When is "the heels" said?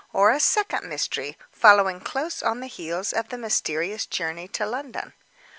2.59-3.13